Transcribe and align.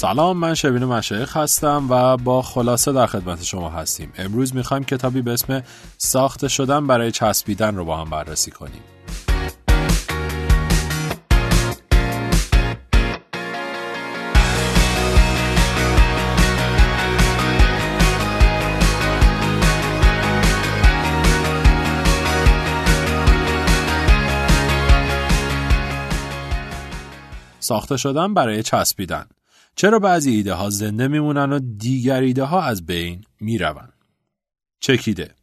سلام 0.00 0.36
من 0.36 0.54
شبین 0.54 0.84
مشایخ 0.84 1.36
هستم 1.36 1.86
و 1.90 2.16
با 2.16 2.42
خلاصه 2.42 2.92
در 2.92 3.06
خدمت 3.06 3.44
شما 3.44 3.70
هستیم. 3.70 4.12
امروز 4.18 4.56
می‌خوایم 4.56 4.84
کتابی 4.84 5.22
به 5.22 5.32
اسم 5.32 5.62
ساخته 5.96 6.48
شدن 6.48 6.86
برای 6.86 7.10
چسبیدن 7.12 7.76
رو 7.76 7.84
با 7.84 7.96
هم 7.96 8.10
بررسی 8.10 8.50
کنیم. 8.50 8.82
ساخته 27.60 27.96
شدن 27.96 28.34
برای 28.34 28.62
چسبیدن. 28.62 29.26
چرا 29.78 29.98
بعضی 29.98 30.30
ایده 30.30 30.54
ها 30.54 30.70
زنده 30.70 31.08
میمونن 31.08 31.52
و 31.52 31.58
دیگر 31.58 32.20
ایده 32.20 32.44
ها 32.44 32.62
از 32.62 32.86
بین 32.86 33.24
می‌روند؟ 33.40 33.92
چکیده 34.80 35.34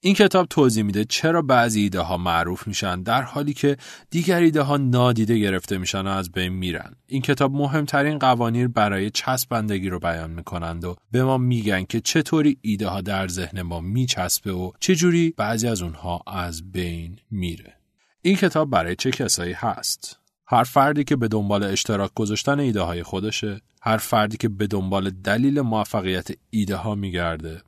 این 0.00 0.14
کتاب 0.14 0.46
توضیح 0.46 0.82
میده 0.82 1.04
چرا 1.04 1.42
بعضی 1.42 1.80
ایده 1.80 2.00
ها 2.00 2.16
معروف 2.16 2.66
میشن 2.66 3.02
در 3.02 3.22
حالی 3.22 3.54
که 3.54 3.76
دیگر 4.10 4.40
ایده 4.40 4.62
ها 4.62 4.76
نادیده 4.76 5.38
گرفته 5.38 5.78
میشن 5.78 6.06
و 6.06 6.10
از 6.10 6.32
بین 6.32 6.52
میرن. 6.52 6.96
این 7.06 7.22
کتاب 7.22 7.52
مهمترین 7.52 8.18
قوانین 8.18 8.68
برای 8.68 9.10
چسبندگی 9.10 9.88
رو 9.88 9.98
بیان 9.98 10.30
می‌کنند 10.30 10.84
و 10.84 10.96
به 11.10 11.24
ما 11.24 11.38
میگن 11.38 11.84
که 11.84 12.00
چطوری 12.00 12.58
ایده 12.60 12.88
ها 12.88 13.00
در 13.00 13.28
ذهن 13.28 13.62
ما 13.62 13.80
میچسبه 13.80 14.52
و 14.52 14.72
چجوری 14.80 15.34
بعضی 15.36 15.68
از 15.68 15.82
اونها 15.82 16.22
از 16.26 16.72
بین 16.72 17.18
میره. 17.30 17.76
این 18.22 18.36
کتاب 18.36 18.70
برای 18.70 18.96
چه 18.96 19.10
کسایی 19.10 19.52
هست؟ 19.52 20.23
هر 20.54 20.64
فردی 20.64 21.04
که 21.04 21.16
به 21.16 21.28
دنبال 21.28 21.64
اشتراک 21.64 22.10
گذاشتن 22.14 22.60
ایده 22.60 22.80
های 22.80 23.02
خودشه 23.02 23.60
هر 23.82 23.96
فردی 23.96 24.36
که 24.36 24.48
به 24.48 24.66
دنبال 24.66 25.10
دلیل 25.10 25.60
موفقیت 25.60 26.28
ایده 26.50 26.76
ها 26.76 26.94
میگرده. 26.94 27.62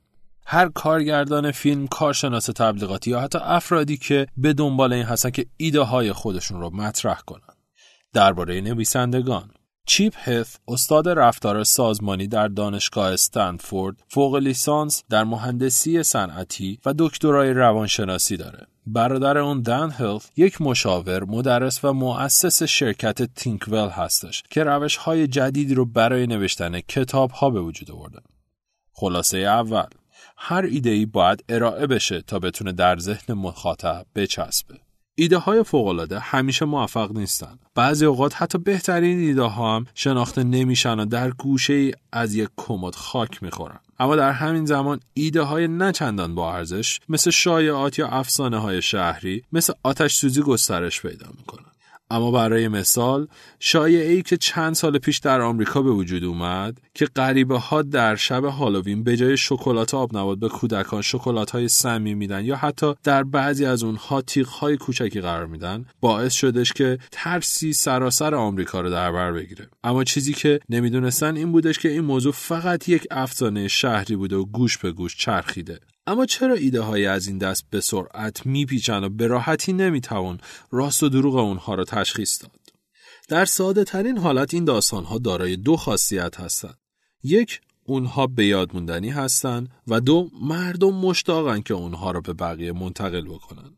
هر 0.47 0.69
کارگردان 0.69 1.51
فیلم 1.51 1.87
کارشناس 1.87 2.47
تبلیغاتی 2.47 3.11
یا 3.11 3.21
حتی 3.21 3.39
افرادی 3.43 3.97
که 3.97 4.27
به 4.37 4.53
دنبال 4.53 4.93
این 4.93 5.05
هستن 5.05 5.31
که 5.31 5.47
ایده 5.57 5.81
های 5.81 6.13
خودشون 6.13 6.61
رو 6.61 6.71
مطرح 6.71 7.21
کنن. 7.21 7.55
درباره 8.13 8.61
نویسندگان. 8.61 9.51
چیپ 9.87 10.29
هث 10.29 10.57
استاد 10.69 11.09
رفتار 11.09 11.65
سازمانی 11.65 12.27
در 12.27 12.49
دانشگاه 12.49 13.13
استنفورد 13.13 13.97
فوق 14.09 14.37
لیسانس 14.37 15.03
در 15.11 15.25
مهندسی 15.25 16.03
صنعتی 16.03 16.79
و 16.87 16.95
دکترای 16.99 17.53
روانشناسی 17.53 18.37
داره. 18.37 18.67
برادر 18.87 19.39
اون 19.39 19.63
دن 19.63 19.91
هلف 19.91 20.31
یک 20.37 20.61
مشاور 20.61 21.25
مدرس 21.25 21.85
و 21.85 21.93
مؤسس 21.93 22.63
شرکت 22.63 23.35
تینکول 23.35 23.89
هستش 23.89 24.43
که 24.51 24.65
روش 24.65 24.97
های 24.97 25.27
جدیدی 25.27 25.75
رو 25.75 25.85
برای 25.85 26.27
نوشتن 26.27 26.81
کتاب 26.81 27.31
ها 27.31 27.51
به 27.51 27.61
وجود 27.61 27.91
آورده 27.91 28.19
خلاصه 28.93 29.39
اول 29.39 29.87
هر 30.37 30.63
ایده 30.63 30.91
ای 30.91 31.07
باید 31.07 31.45
ارائه 31.49 31.87
بشه 31.87 32.23
تا 32.23 32.39
بتونه 32.39 32.73
در 32.73 32.99
ذهن 32.99 33.35
مخاطب 33.35 34.07
بچسبه 34.15 34.75
ایده 35.19 35.37
های 35.39 35.63
فوقالعاده 35.63 36.19
همیشه 36.19 36.65
موفق 36.65 37.13
نیستن. 37.13 37.59
بعضی 37.75 38.07
اوقات 38.07 38.43
حتی 38.43 38.59
بهترین 38.59 39.19
ایده 39.19 39.43
ها 39.43 39.77
هم 39.77 39.87
شناخته 39.95 40.45
نمیشن 40.45 41.01
و 41.01 41.05
در 41.05 41.31
گوشه 41.31 41.73
ای 41.73 41.93
از 42.13 42.35
یک 42.35 42.49
کمد 42.57 42.95
خاک 42.95 43.43
می‌خورن. 43.43 43.79
اما 43.99 44.17
در 44.17 44.33
همین 44.33 44.67
زمان 44.67 45.01
ایده 45.15 45.43
های 45.43 45.69
نچندان 45.69 46.35
با 46.35 46.55
ارزش 46.55 47.01
مثل 47.09 47.31
شایعات 47.31 47.99
یا 47.99 48.09
افسانه 48.09 48.59
های 48.59 48.83
شهری 48.83 49.45
مثل 49.53 49.73
آتش 49.83 50.15
سوزی 50.15 50.43
گسترش 50.43 51.03
پیدا 51.03 51.27
می‌کنن. 51.39 51.76
اما 52.11 52.31
برای 52.31 52.69
مثال 52.69 53.29
شایعه 53.61 54.13
ای 54.13 54.23
که 54.23 54.37
چند 54.37 54.75
سال 54.75 54.99
پیش 54.99 55.19
در 55.19 55.41
آمریکا 55.41 55.83
به 55.83 55.91
وجود 55.91 56.25
اومد 56.25 56.81
که 56.95 57.07
غریبه 57.07 57.59
ها 57.59 57.83
در 57.83 58.17
شب 58.17 58.45
هالووین 58.45 59.05
به 59.05 59.17
جای 59.17 59.37
شکلات 59.37 59.95
آب 59.95 60.17
نبات 60.17 60.39
به 60.39 60.49
کودکان 60.49 61.03
شکلات 61.03 61.51
های 61.51 61.69
سمی 61.69 62.15
میدن 62.15 62.45
یا 62.45 62.57
حتی 62.57 62.95
در 63.05 63.23
بعضی 63.25 63.65
از 63.65 63.83
اونها 63.83 64.23
تیغ 64.23 64.49
های 64.49 64.77
کوچکی 64.77 65.21
قرار 65.21 65.47
میدن 65.47 65.85
باعث 66.01 66.33
شدش 66.33 66.73
که 66.73 66.99
ترسی 67.13 67.73
سراسر 67.73 68.35
آمریکا 68.35 68.81
رو 68.81 68.91
در 68.91 69.13
بر 69.13 69.33
بگیره. 69.33 69.69
اما 69.85 70.05
چیزی 70.05 70.33
که 70.33 70.61
نمی‌دونستن 70.69 71.37
این 71.37 71.53
بودش 71.53 71.79
که 71.79 71.89
این 71.89 72.01
موضوع 72.01 72.33
فقط 72.33 72.89
یک 72.89 73.07
افسانه 73.11 73.69
شهری 73.69 74.17
بوده 74.17 74.37
و 74.37 74.45
گوش 74.45 74.79
به 74.79 74.93
گوش 74.93 75.17
چرخیده. 75.17 75.81
اما 76.07 76.27
چرا 76.27 76.55
ایده 76.55 76.81
های 76.81 77.07
از 77.07 77.27
این 77.27 77.39
دست 77.39 77.65
به 77.71 77.81
سرعت 77.81 78.47
میپیچن 78.47 79.05
و 79.05 79.09
به 79.09 79.27
راحتی 79.27 79.73
نمی‌توان 79.73 80.41
راست 80.71 81.03
و 81.03 81.09
دروغ 81.09 81.37
اونها 81.37 81.75
را 81.75 81.85
تشخیص 81.85 82.43
داد؟ 82.43 82.61
در 83.29 83.45
ساده 83.45 83.85
ترین 83.85 84.19
حالت 84.19 84.55
این 84.55 84.65
داستان 84.65 85.05
ها 85.05 85.19
دارای 85.19 85.57
دو 85.57 85.77
خاصیت 85.77 86.41
هستند. 86.41 86.79
یک 87.23 87.61
اونها 87.85 88.27
به 88.27 88.47
یاد 88.47 88.75
موندنی 88.75 89.11
هستند 89.11 89.69
و 89.87 90.01
دو 90.01 90.31
مردم 90.43 90.95
مشتاقن 90.95 91.61
که 91.61 91.75
اونها 91.75 92.11
را 92.11 92.21
به 92.21 92.33
بقیه 92.33 92.73
منتقل 92.73 93.25
بکنن. 93.25 93.77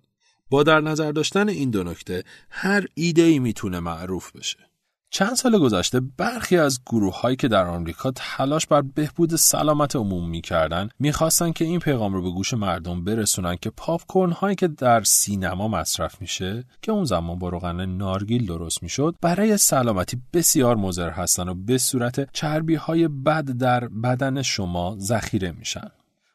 با 0.50 0.62
در 0.62 0.80
نظر 0.80 1.12
داشتن 1.12 1.48
این 1.48 1.70
دو 1.70 1.84
نکته 1.84 2.24
هر 2.50 2.86
ایده 2.94 3.22
ای 3.22 3.38
می‌تونه 3.38 3.80
معروف 3.80 4.36
بشه. 4.36 4.67
چند 5.10 5.34
سال 5.34 5.58
گذشته 5.58 6.00
برخی 6.00 6.56
از 6.56 6.80
گروه 6.86 7.20
هایی 7.20 7.36
که 7.36 7.48
در 7.48 7.66
آمریکا 7.66 8.10
تلاش 8.10 8.66
بر 8.66 8.82
بهبود 8.82 9.36
سلامت 9.36 9.96
عموم 9.96 10.30
می‌کردن 10.30 10.88
می‌خواستن 10.98 11.52
که 11.52 11.64
این 11.64 11.78
پیغام 11.78 12.14
رو 12.14 12.22
به 12.22 12.30
گوش 12.30 12.54
مردم 12.54 13.04
برسونن 13.04 13.56
که 13.56 13.70
پاپ 13.70 14.02
هایی 14.32 14.56
که 14.56 14.68
در 14.68 15.02
سینما 15.02 15.68
مصرف 15.68 16.20
میشه 16.20 16.64
که 16.82 16.92
اون 16.92 17.04
زمان 17.04 17.38
با 17.38 17.48
روغن 17.48 17.86
نارگیل 17.86 18.46
درست 18.46 18.82
می‌شد 18.82 19.14
برای 19.20 19.56
سلامتی 19.56 20.22
بسیار 20.32 20.76
مضر 20.76 21.10
هستن 21.10 21.48
و 21.48 21.54
به 21.54 21.78
صورت 21.78 22.32
چربی 22.32 22.74
های 22.74 23.08
بد 23.08 23.44
در 23.44 23.88
بدن 23.88 24.42
شما 24.42 24.96
ذخیره 24.98 25.52
میشن. 25.52 25.90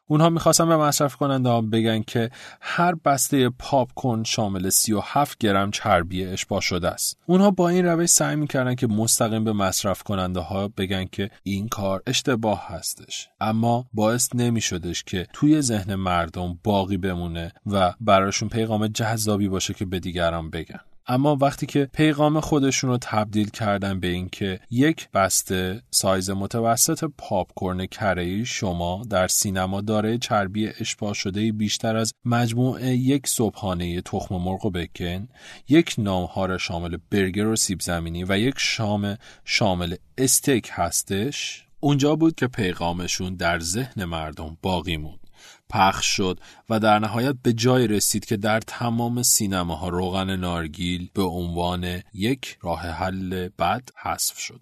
اونها 0.06 0.30
می‌خواستن 0.30 0.68
به 0.68 0.76
مصرف 0.76 1.16
کننده 1.16 1.60
بگن 1.60 2.02
که 2.02 2.30
هر 2.60 2.94
بسته 2.94 3.48
پاپ 3.48 3.92
کن 3.94 4.22
شامل 4.24 4.70
37 4.70 5.38
گرم 5.38 5.70
چربی 5.70 6.24
اشباع 6.24 6.60
شده 6.60 6.88
است. 6.88 7.18
اونها 7.26 7.50
با 7.50 7.68
این 7.68 7.84
روش 7.86 8.08
سعی 8.08 8.36
می‌کردن 8.36 8.74
که 8.74 8.86
مستقیم 8.86 9.44
به 9.44 9.52
مصرف 9.52 10.02
کننده 10.02 10.40
ها 10.40 10.68
بگن 10.68 11.04
که 11.04 11.30
این 11.42 11.68
کار 11.68 12.02
اشتباه 12.06 12.66
هستش. 12.68 13.28
اما 13.40 13.84
باعث 13.92 14.28
نمیشدش 14.34 15.04
که 15.04 15.26
توی 15.32 15.60
ذهن 15.60 15.94
مردم 15.94 16.58
باقی 16.64 16.96
بمونه 16.96 17.52
و 17.66 17.94
براشون 18.00 18.48
پیغام 18.48 18.86
جذابی 18.86 19.48
باشه 19.48 19.74
که 19.74 19.84
به 19.84 20.00
دیگران 20.00 20.50
بگن. 20.50 20.80
اما 21.06 21.36
وقتی 21.40 21.66
که 21.66 21.88
پیغام 21.92 22.40
خودشون 22.40 22.90
رو 22.90 22.98
تبدیل 23.00 23.50
کردن 23.50 24.00
به 24.00 24.06
اینکه 24.06 24.60
یک 24.70 25.08
بسته 25.10 25.82
سایز 25.90 26.30
متوسط 26.30 27.04
پاپ 27.18 27.52
کورن 27.54 27.86
کره‌ای 27.86 28.44
شما 28.44 29.02
در 29.10 29.28
سینما 29.28 29.80
داره 29.80 30.18
چربی 30.18 30.68
اشباع 30.80 31.14
شده 31.14 31.52
بیشتر 31.52 31.96
از 31.96 32.12
مجموع 32.24 32.86
یک 32.86 33.26
صبحانه 33.26 34.00
تخم 34.00 34.34
مرغ 34.34 34.66
و 34.66 34.70
بکن 34.70 35.28
یک 35.68 35.94
نامهار 35.98 36.58
شامل 36.58 36.96
برگر 37.10 37.46
و 37.46 37.56
سیب 37.56 37.80
زمینی 37.80 38.24
و 38.24 38.38
یک 38.38 38.54
شام 38.58 39.16
شامل 39.44 39.94
استیک 40.18 40.70
هستش 40.72 41.66
اونجا 41.80 42.16
بود 42.16 42.34
که 42.34 42.46
پیغامشون 42.46 43.34
در 43.34 43.60
ذهن 43.60 44.04
مردم 44.04 44.56
باقی 44.62 44.96
موند. 44.96 45.23
پخش 45.70 46.06
شد 46.06 46.40
و 46.70 46.80
در 46.80 46.98
نهایت 46.98 47.36
به 47.42 47.52
جای 47.52 47.86
رسید 47.86 48.24
که 48.24 48.36
در 48.36 48.60
تمام 48.60 49.22
سینماها 49.22 49.88
روغن 49.88 50.36
نارگیل 50.36 51.08
به 51.14 51.22
عنوان 51.22 52.02
یک 52.14 52.58
راه 52.62 52.80
حل 52.80 53.48
بد 53.48 53.88
حذف 54.02 54.38
شد. 54.38 54.60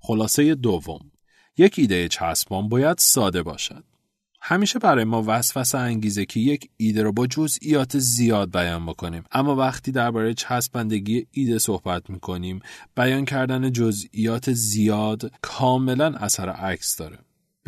خلاصه 0.00 0.54
دوم 0.54 1.10
یک 1.56 1.74
ایده 1.78 2.08
چسبان 2.08 2.68
باید 2.68 2.98
ساده 2.98 3.42
باشد. 3.42 3.84
همیشه 4.40 4.78
برای 4.78 5.04
ما 5.04 5.24
وسوسه 5.26 5.78
انگیزه 5.78 6.24
که 6.24 6.40
یک 6.40 6.70
ایده 6.76 7.02
رو 7.02 7.12
با 7.12 7.26
جزئیات 7.26 7.98
زیاد 7.98 8.50
بیان 8.52 8.86
بکنیم 8.86 9.24
اما 9.32 9.56
وقتی 9.56 9.92
درباره 9.92 10.34
چسبندگی 10.34 11.26
ایده 11.30 11.58
صحبت 11.58 12.10
می‌کنیم 12.10 12.60
بیان 12.96 13.24
کردن 13.24 13.72
جزئیات 13.72 14.52
زیاد 14.52 15.32
کاملا 15.42 16.06
اثر 16.06 16.48
عکس 16.48 16.96
داره 16.96 17.18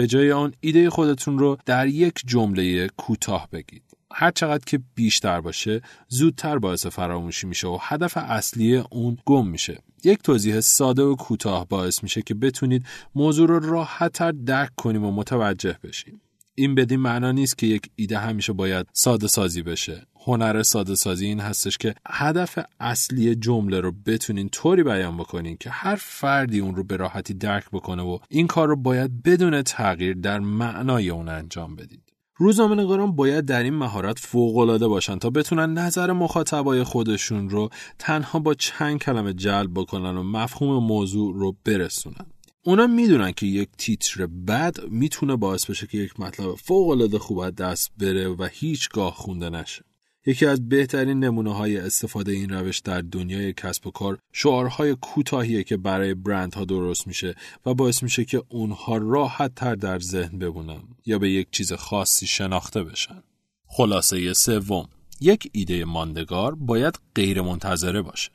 به 0.01 0.07
جای 0.07 0.33
آن 0.33 0.55
ایده 0.61 0.91
خودتون 0.91 1.39
رو 1.39 1.59
در 1.67 1.87
یک 1.87 2.15
جمله 2.27 2.89
کوتاه 2.89 3.49
بگید. 3.53 3.83
هر 4.13 4.31
چقدر 4.31 4.65
که 4.67 4.81
بیشتر 4.95 5.41
باشه 5.41 5.83
زودتر 6.09 6.59
باعث 6.59 6.87
فراموشی 6.87 7.47
میشه 7.47 7.69
و 7.69 7.79
هدف 7.81 8.17
اصلی 8.17 8.77
اون 8.77 9.19
گم 9.27 9.47
میشه. 9.47 9.79
یک 10.05 10.23
توضیح 10.23 10.61
ساده 10.61 11.03
و 11.03 11.17
کوتاه 11.17 11.69
باعث 11.69 12.03
میشه 12.03 12.23
که 12.23 12.35
بتونید 12.35 12.87
موضوع 13.15 13.49
رو 13.49 13.59
راحتتر 13.59 14.31
درک 14.31 14.71
کنیم 14.77 15.05
و 15.05 15.13
متوجه 15.13 15.77
بشیم. 15.85 16.21
این 16.55 16.75
بدین 16.75 17.01
معنا 17.01 17.33
نیست 17.33 17.59
که 17.59 17.67
یک 17.67 17.91
ایده 17.97 18.19
همیشه 18.19 18.53
باید 18.53 18.87
ساده 18.93 19.27
سازی 19.27 19.63
بشه 19.63 20.07
هنر 20.25 20.63
ساده 20.63 20.95
سازی 20.95 21.27
این 21.27 21.41
هستش 21.41 21.79
که 21.79 21.95
هدف 22.09 22.59
اصلی 22.81 23.35
جمله 23.35 23.81
رو 23.81 23.93
بتونین 24.07 24.49
طوری 24.49 24.83
بیان 24.83 25.17
بکنین 25.17 25.57
که 25.61 25.71
هر 25.71 25.97
فردی 25.97 26.61
اون 26.61 26.75
رو 26.75 26.85
به 26.85 26.97
راحتی 26.97 27.35
درک 27.35 27.71
بکنه 27.73 28.03
و 28.03 28.19
این 28.29 28.47
کار 28.47 28.69
رو 28.69 28.77
باید 28.77 29.23
بدون 29.23 29.63
تغییر 29.63 30.15
در 30.15 30.39
معنای 30.39 31.11
اون 31.11 31.29
انجام 31.29 31.77
بدید 31.77 32.03
روزنامه 32.37 32.75
نگاران 32.75 33.17
باید 33.17 33.45
در 33.45 33.63
این 33.63 33.75
مهارت 33.75 34.19
فوقالعاده 34.19 34.89
باشن 34.89 35.19
تا 35.19 35.31
بتونن 35.31 35.79
نظر 35.79 36.13
مخاطبای 36.13 36.83
خودشون 36.83 37.51
رو 37.51 37.71
تنها 37.99 38.39
با 38.39 38.55
چند 38.55 38.99
کلمه 38.99 39.33
جلب 39.33 39.71
بکنن 39.75 40.17
و 40.17 40.23
مفهوم 40.23 40.85
موضوع 40.85 41.35
رو 41.35 41.57
برسونن 41.65 42.27
اونا 42.65 42.87
می‌دونن 42.87 43.33
که 43.33 43.47
یک 43.47 43.69
تیتر 43.79 44.27
بد 44.27 44.77
می‌تونه 44.89 45.37
باعث 45.37 45.71
بشه 45.71 45.87
که 45.87 45.99
یک 45.99 46.21
مطلب 46.21 46.55
فوق 46.55 46.89
العاده 46.89 47.19
خوب 47.19 47.51
دست 47.51 47.91
بره 47.99 48.29
و 48.29 48.49
هیچگاه 48.53 49.15
خونده 49.15 49.51
نشه. 49.51 49.90
یکی 50.27 50.47
از 50.47 50.69
بهترین 50.69 51.25
نمونه 51.25 51.55
های 51.55 51.77
استفاده 51.77 52.33
این 52.33 52.51
روش 52.51 52.79
در 52.79 53.01
دنیای 53.01 53.53
کسب 53.53 53.87
و 53.87 53.91
کار 53.91 54.19
شعارهای 54.33 54.97
کوتاهیه 55.01 55.65
که 55.65 55.77
برای 55.77 56.15
برندها 56.15 56.65
درست 56.65 57.07
میشه 57.07 57.35
و 57.67 57.75
باعث 57.75 58.03
میشه 58.03 58.25
که 58.25 58.43
اونها 58.49 58.97
راحت 58.97 59.55
تر 59.55 59.75
در 59.75 59.99
ذهن 59.99 60.39
ببونن 60.39 60.83
یا 61.07 61.19
به 61.19 61.31
یک 61.31 61.49
چیز 61.51 61.73
خاصی 61.73 62.27
شناخته 62.27 62.85
بشن. 62.85 63.23
خلاصه 63.67 64.33
سوم 64.33 64.89
یک 65.21 65.51
ایده 65.53 65.85
ماندگار 65.85 66.55
باید 66.55 66.99
غیر 67.15 67.43
منتظره 67.43 68.03
باشه. 68.03 68.31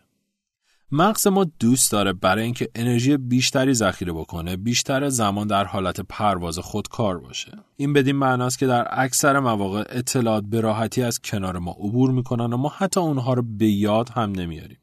مغز 0.98 1.28
ما 1.28 1.46
دوست 1.60 1.92
داره 1.92 2.14
برای 2.14 2.44
اینکه 2.44 2.70
انرژی 2.76 3.18
بیشتری 3.18 3.74
ذخیره 3.74 4.14
بکنه 4.14 4.56
بیشتر 4.56 5.10
زمان 5.10 5.48
در 5.48 5.66
حالت 5.66 6.02
پرواز 6.02 6.60
خودکار 6.60 7.20
باشه. 7.20 7.52
این 7.76 7.94
بدین 7.94 8.16
معناست 8.16 8.60
که 8.60 8.68
در 8.68 8.88
اکثر 8.92 9.40
مواقع 9.40 9.84
اطلاعات 9.90 10.44
به 10.44 10.62
راحتی 10.62 11.02
از 11.02 11.22
کنار 11.22 11.60
ما 11.60 11.72
عبور 11.72 12.12
می‌کنن 12.12 12.54
و 12.54 12.58
ما 12.58 12.74
حتی 12.78 13.00
اونها 13.00 13.34
رو 13.34 13.42
به 13.42 13.68
یاد 13.68 14.10
هم 14.10 14.32
نمیاریم. 14.32 14.78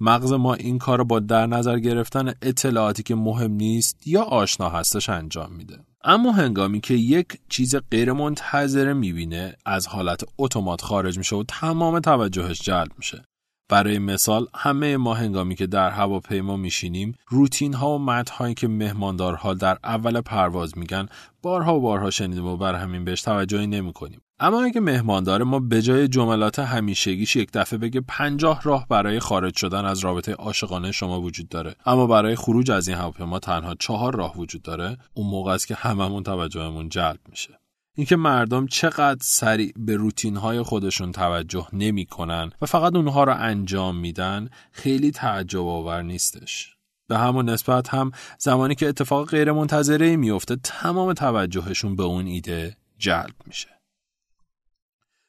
مغز 0.00 0.32
ما 0.32 0.54
این 0.54 0.78
کار 0.78 0.98
رو 0.98 1.04
با 1.04 1.20
در 1.20 1.46
نظر 1.46 1.78
گرفتن 1.78 2.32
اطلاعاتی 2.42 3.02
که 3.02 3.14
مهم 3.14 3.52
نیست 3.52 4.06
یا 4.06 4.22
آشنا 4.22 4.68
هستش 4.68 5.08
انجام 5.08 5.52
میده. 5.52 5.78
اما 6.04 6.32
هنگامی 6.32 6.80
که 6.80 6.94
یک 6.94 7.38
چیز 7.48 7.76
غیر 7.90 8.12
منتظره 8.12 8.92
می‌بینه 8.92 9.56
از 9.66 9.86
حالت 9.86 10.24
اتومات 10.38 10.82
خارج 10.82 11.18
میشه 11.18 11.36
و 11.36 11.44
تمام 11.48 12.00
توجهش 12.00 12.60
جلب 12.60 12.90
میشه. 12.98 13.24
برای 13.68 13.98
مثال 13.98 14.46
همه 14.54 14.96
ما 14.96 15.14
هنگامی 15.14 15.54
که 15.54 15.66
در 15.66 15.90
هواپیما 15.90 16.56
میشینیم 16.56 17.14
روتین 17.28 17.74
ها 17.74 17.90
و 17.90 17.98
متن 17.98 18.54
که 18.54 18.68
مهماندارها 18.68 19.54
در 19.54 19.78
اول 19.84 20.20
پرواز 20.20 20.78
میگن 20.78 21.08
بارها 21.42 21.76
و 21.76 21.80
بارها 21.80 22.10
شنیدیم 22.10 22.46
و 22.46 22.56
بر 22.56 22.74
همین 22.74 23.04
بهش 23.04 23.22
توجهی 23.22 23.66
نمی 23.66 23.92
کنیم. 23.92 24.20
اما 24.40 24.64
اگه 24.64 24.80
مهماندار 24.80 25.42
ما 25.42 25.58
به 25.58 25.82
جای 25.82 26.08
جملات 26.08 26.58
همیشگیش 26.58 27.36
یک 27.36 27.50
دفعه 27.52 27.78
بگه 27.78 28.00
پنجاه 28.00 28.62
راه 28.62 28.86
برای 28.88 29.20
خارج 29.20 29.56
شدن 29.56 29.84
از 29.84 29.98
رابطه 29.98 30.32
عاشقانه 30.32 30.92
شما 30.92 31.20
وجود 31.20 31.48
داره 31.48 31.74
اما 31.86 32.06
برای 32.06 32.36
خروج 32.36 32.70
از 32.70 32.88
این 32.88 32.96
هواپیما 32.96 33.38
تنها 33.38 33.74
چهار 33.74 34.16
راه 34.16 34.38
وجود 34.38 34.62
داره 34.62 34.98
اون 35.14 35.26
موقع 35.26 35.52
است 35.52 35.66
که 35.66 35.74
هممون 35.74 36.22
توجهمون 36.22 36.88
جلب 36.88 37.20
میشه 37.28 37.58
اینکه 37.96 38.16
مردم 38.16 38.66
چقدر 38.66 39.20
سریع 39.22 39.72
به 39.76 39.96
روتین 39.96 40.36
های 40.36 40.62
خودشون 40.62 41.12
توجه 41.12 41.68
نمی‌کنن 41.72 42.50
و 42.62 42.66
فقط 42.66 42.94
اونها 42.94 43.24
رو 43.24 43.34
انجام 43.38 43.96
میدن 43.96 44.48
خیلی 44.72 45.10
تعجب 45.10 45.66
آور 45.66 46.02
نیستش. 46.02 46.76
به 47.08 47.18
همون 47.18 47.48
نسبت 47.48 47.88
هم 47.88 48.10
زمانی 48.38 48.74
که 48.74 48.88
اتفاق 48.88 49.30
غیر 49.30 49.52
منتظره 49.52 50.16
میفته 50.16 50.56
تمام 50.56 51.12
توجهشون 51.12 51.96
به 51.96 52.02
اون 52.02 52.26
ایده 52.26 52.76
جلب 52.98 53.34
میشه. 53.46 53.68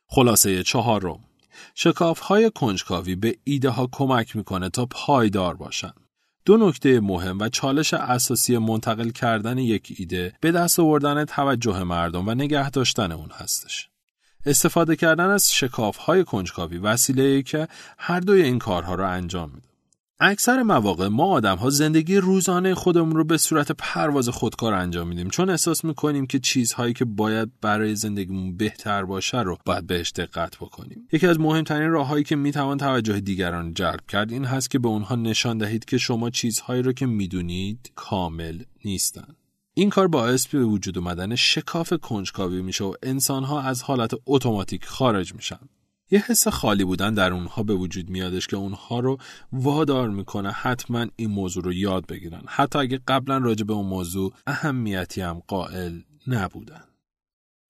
خلاصه 0.07 0.63
چهارم 0.63 1.19
شکاف 1.75 2.19
های 2.19 2.51
کنجکاوی 2.55 3.15
به 3.15 3.35
ایده 3.43 3.69
ها 3.69 3.89
کمک 3.91 4.35
می‌کنه 4.35 4.69
تا 4.69 4.85
پایدار 4.85 5.55
باشن. 5.55 5.93
دو 6.45 6.57
نکته 6.57 6.99
مهم 6.99 7.39
و 7.39 7.49
چالش 7.49 7.93
اساسی 7.93 8.57
منتقل 8.57 9.09
کردن 9.09 9.57
یک 9.57 9.95
ایده 9.97 10.33
به 10.41 10.51
دست 10.51 10.79
آوردن 10.79 11.25
توجه 11.25 11.83
مردم 11.83 12.27
و 12.27 12.33
نگه 12.33 12.69
داشتن 12.69 13.11
اون 13.11 13.29
هستش. 13.31 13.89
استفاده 14.45 14.95
کردن 14.95 15.29
از 15.29 15.53
شکاف 15.53 15.97
های 15.97 16.23
کنجکاوی 16.23 16.77
وسیله 16.77 17.23
ای 17.23 17.43
که 17.43 17.67
هر 17.97 18.19
دوی 18.19 18.41
این 18.41 18.59
کارها 18.59 18.95
را 18.95 19.09
انجام 19.09 19.51
میده. 19.55 19.74
اکثر 20.19 20.63
مواقع 20.63 21.07
ما 21.07 21.25
آدم 21.25 21.57
ها 21.57 21.69
زندگی 21.69 22.17
روزانه 22.17 22.75
خودمون 22.75 23.15
رو 23.15 23.23
به 23.23 23.37
صورت 23.37 23.71
پرواز 23.71 24.29
خودکار 24.29 24.73
انجام 24.73 25.07
میدیم. 25.07 25.29
چون 25.29 25.49
احساس 25.49 25.85
می‌کنیم 25.85 26.27
که 26.27 26.39
چیزهایی 26.39 26.93
که 26.93 27.05
باید 27.05 27.49
برای 27.61 27.95
زندگیمون 27.95 28.57
بهتر 28.57 29.05
باشه 29.05 29.41
رو 29.41 29.57
باید 29.65 29.87
بهش 29.87 30.11
دقت 30.11 30.57
بکنیم. 30.57 31.07
یکی 31.11 31.27
از 31.27 31.39
مهمترین 31.39 31.89
راههایی 31.89 32.23
که 32.23 32.35
می‌توان 32.35 32.77
توجه 32.77 33.19
دیگران 33.19 33.73
جلب 33.73 34.01
کرد 34.07 34.31
این 34.31 34.45
هست 34.45 34.71
که 34.71 34.79
به 34.79 34.87
اونها 34.87 35.15
نشان 35.15 35.57
دهید 35.57 35.85
که 35.85 35.97
شما 35.97 36.29
چیزهایی 36.29 36.81
رو 36.81 36.93
که 36.93 37.05
می‌دونید 37.05 37.91
کامل 37.95 38.61
نیستن. 38.85 39.35
این 39.73 39.89
کار 39.89 40.07
باعث 40.07 40.47
به 40.47 40.63
وجود 40.63 40.97
اومدن 40.97 41.35
شکاف 41.35 41.93
کنجکاوی 41.93 42.61
میشه 42.61 42.83
و 42.83 42.93
انسانها 43.03 43.61
از 43.61 43.83
حالت 43.83 44.11
اتوماتیک 44.25 44.85
خارج 44.85 45.35
میشن. 45.35 45.59
یه 46.11 46.23
حس 46.27 46.47
خالی 46.47 46.83
بودن 46.83 47.13
در 47.13 47.33
اونها 47.33 47.63
به 47.63 47.73
وجود 47.73 48.09
میادش 48.09 48.47
که 48.47 48.57
اونها 48.57 48.99
رو 48.99 49.17
وادار 49.51 50.09
می‌کنه 50.09 50.51
حتما 50.51 51.05
این 51.15 51.29
موضوع 51.29 51.63
رو 51.63 51.73
یاد 51.73 52.05
بگیرن. 52.05 52.43
حتی 52.47 52.79
اگه 52.79 52.99
قبلا 53.07 53.37
راجع 53.37 53.65
به 53.65 53.73
اون 53.73 53.85
موضوع 53.85 54.33
اهمیتی 54.47 55.21
هم 55.21 55.41
قائل 55.47 55.99
نبودن. 56.27 56.83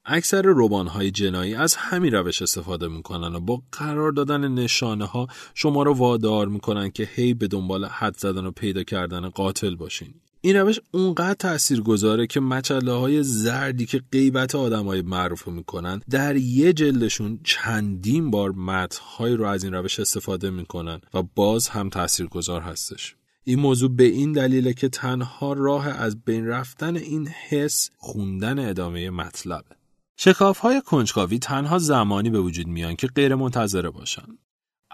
اکثر 0.06 0.42
روبان 0.42 0.88
های 0.88 1.12
جنایی 1.12 1.56
از 1.56 1.76
همین 1.76 2.14
روش 2.14 2.42
استفاده 2.42 2.88
می‌کنن 2.88 3.36
و 3.36 3.40
با 3.40 3.62
قرار 3.72 4.12
دادن 4.12 4.48
نشانه 4.48 5.06
ها 5.06 5.28
شما 5.54 5.84
رو 5.84 5.94
وادار 5.94 6.48
می‌کنن 6.48 6.92
که 6.92 7.10
هی 7.16 7.34
به 7.34 7.48
دنبال 7.48 7.86
حد 7.86 8.18
زدن 8.18 8.46
و 8.46 8.52
پیدا 8.52 8.84
کردن 8.84 9.30
قاتل 9.30 9.76
باشین. 9.76 10.22
این 10.45 10.56
روش 10.56 10.80
اونقدر 10.92 11.33
تأثیر 11.33 11.81
گذاره 11.81 12.27
که 12.27 12.39
مچله 12.39 12.92
های 12.92 13.24
زردی 13.24 13.86
که 13.86 14.01
غیبت 14.12 14.56
آدم 14.56 14.86
های 14.86 15.01
معروف 15.01 15.47
می‌کنن 15.47 16.01
در 16.09 16.36
یه 16.36 16.74
جلدشون 16.74 17.39
چندین 17.44 18.31
بار 18.31 18.51
متنهایی 18.51 19.36
رو 19.36 19.45
از 19.45 19.63
این 19.63 19.74
روش 19.74 20.00
استفاده 20.00 20.50
می‌کنن 20.50 21.01
و 21.13 21.24
باز 21.36 21.68
هم 21.68 21.89
تأثیر 21.89 22.25
گذار 22.25 22.62
هستش. 22.62 23.15
این 23.44 23.59
موضوع 23.59 23.95
به 23.95 24.03
این 24.03 24.31
دلیله 24.31 24.74
که 24.74 24.89
تنها 24.89 25.53
راه 25.53 25.88
از 25.88 26.21
بین 26.21 26.47
رفتن 26.47 26.95
این 26.95 27.27
حس 27.27 27.89
خوندن 27.97 28.69
ادامه 28.69 29.09
مطلبه. 29.09 29.75
شکاف 30.18 30.57
های 30.57 30.81
کنجکاوی 30.81 31.39
تنها 31.39 31.80
زمانی 31.80 32.30
به 32.30 32.39
وجود 32.39 32.68
میان 32.68 32.95
که 32.95 33.07
غیر 33.07 33.36
منتظره 33.36 33.89
باشن. 33.89 34.38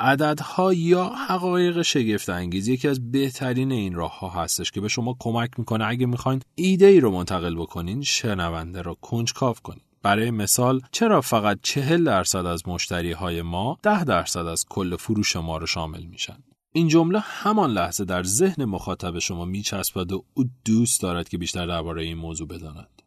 عددها 0.02 0.74
یا 0.74 1.06
حقایق 1.06 1.82
شگفت 1.82 2.30
انگیز 2.30 2.68
یکی 2.68 2.88
از 2.88 3.12
بهترین 3.12 3.72
این 3.72 3.94
راه 3.96 4.20
ها 4.20 4.30
هستش 4.30 4.72
که 4.72 4.82
به 4.82 4.88
شما 4.88 5.16
کمک 5.20 5.60
می‌کنه. 5.60 5.86
اگه 5.86 6.06
می‌خواین 6.06 6.42
ایده 6.56 6.86
ای 6.86 7.00
رو 7.00 7.12
منتقل 7.12 7.56
بکنین 7.56 8.02
شنونده 8.02 8.82
رو 8.82 8.96
کنجکاو 9.02 9.56
کنید 9.64 9.84
برای 10.04 10.32
مثال 10.32 10.82
چرا 10.92 11.22
فقط 11.22 11.60
چهل 11.64 12.04
درصد 12.04 12.46
از 12.46 12.68
مشتری 12.68 13.12
های 13.12 13.42
ما 13.42 13.78
ده 13.84 14.04
درصد 14.04 14.46
از 14.46 14.66
کل 14.70 14.96
فروش 14.96 15.36
ما 15.36 15.58
رو 15.58 15.68
شامل 15.68 16.04
میشن؟ 16.04 16.44
این 16.74 16.88
جمله 16.88 17.20
همان 17.20 17.72
لحظه 17.72 18.06
در 18.06 18.24
ذهن 18.24 18.66
مخاطب 18.66 19.20
شما 19.20 19.46
میچسبد 19.46 20.12
و 20.12 20.26
او 20.34 20.44
دوست 20.66 21.02
دارد 21.02 21.30
که 21.30 21.38
بیشتر 21.38 21.66
درباره 21.66 22.04
این 22.04 22.18
موضوع 22.18 22.48
بداند. 22.48 23.02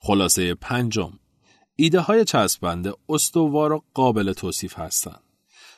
خلاصه 0.00 0.54
پنجم. 0.54 1.12
ایده 1.76 2.00
های 2.00 2.24
چسبنده 2.24 2.94
استوار 3.08 3.72
و 3.72 3.84
قابل 3.94 4.32
توصیف 4.32 4.78
هستند. 4.78 5.31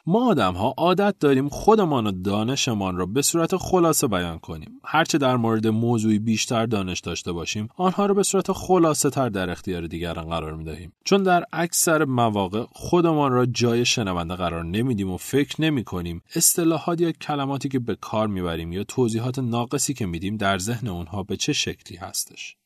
ما 0.07 0.31
آدم 0.31 0.55
ها 0.55 0.75
عادت 0.79 1.15
داریم 1.21 1.49
خودمان 1.49 2.07
و 2.07 2.13
دانشمان 2.13 2.97
را 2.97 3.07
به 3.07 3.23
صورت 3.23 3.57
خلاصه 3.57 4.07
بیان 4.07 4.39
کنیم. 4.39 4.81
هرچه 4.85 5.19
در 5.19 5.37
مورد 5.37 5.67
موضوعی 5.67 6.19
بیشتر 6.19 6.67
دانش 6.67 7.01
داشته 7.01 7.33
باشیم، 7.33 7.69
آنها 7.77 8.07
را 8.07 8.15
به 8.15 8.23
صورت 8.23 8.53
خلاصه 8.53 9.11
تر 9.11 9.29
در 9.29 9.51
اختیار 9.51 9.87
دیگران 9.87 10.29
قرار 10.29 10.57
می 10.57 10.65
دهیم. 10.65 10.93
چون 11.05 11.23
در 11.23 11.45
اکثر 11.53 12.05
مواقع 12.05 12.65
خودمان 12.73 13.33
را 13.33 13.47
جای 13.47 13.85
شنونده 13.85 14.35
قرار 14.35 14.65
نمیدیم 14.65 15.11
و 15.11 15.17
فکر 15.17 15.63
نمی 15.63 15.85
کنیم 15.85 16.23
اصطلاحات 16.35 17.01
یا 17.01 17.13
کلماتی 17.13 17.69
که 17.69 17.79
به 17.79 17.95
کار 17.95 18.29
می‌بریم 18.29 18.73
یا 18.73 18.85
توضیحات 18.85 19.39
ناقصی 19.39 19.95
که 19.95 20.07
میدیم 20.07 20.37
در 20.37 20.59
ذهن 20.59 20.89
اونها 20.89 21.23
به 21.23 21.37
چه 21.37 21.53
شکلی 21.53 21.99
هستش. 21.99 22.57